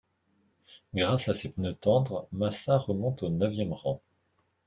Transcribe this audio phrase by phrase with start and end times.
[0.95, 4.01] Grâce à ses pneus tendres, Massa remonte au neuvième rang.